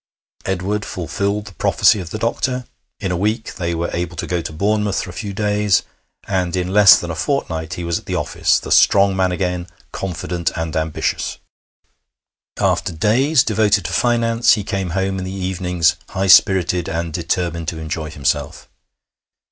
Edward 0.45 0.83
fulfilled 0.83 1.45
the 1.45 1.53
prophecy 1.53 1.99
of 1.99 2.09
the 2.09 2.17
doctor. 2.17 2.65
In 2.99 3.11
a 3.11 3.15
week 3.15 3.53
they 3.57 3.75
were 3.75 3.91
able 3.93 4.15
to 4.15 4.25
go 4.25 4.41
to 4.41 4.51
Bournemouth 4.51 5.03
for 5.03 5.11
a 5.11 5.13
few 5.13 5.31
days, 5.31 5.83
and 6.27 6.55
in 6.55 6.73
less 6.73 6.99
than 6.99 7.11
a 7.11 7.15
fortnight 7.15 7.75
he 7.75 7.83
was 7.83 7.99
at 7.99 8.07
the 8.07 8.15
office 8.15 8.59
the 8.59 8.71
strong 8.71 9.15
man 9.15 9.31
again, 9.31 9.67
confident 9.91 10.49
and 10.57 10.75
ambitious. 10.75 11.37
After 12.59 12.91
days 12.91 13.43
devoted 13.43 13.85
to 13.85 13.93
finance, 13.93 14.53
he 14.53 14.63
came 14.63 14.89
home 14.97 15.19
in 15.19 15.23
the 15.23 15.31
evenings 15.31 15.97
high 16.09 16.25
spirited 16.25 16.89
and 16.89 17.13
determined 17.13 17.67
to 17.67 17.77
enjoy 17.77 18.09
himself. 18.09 18.67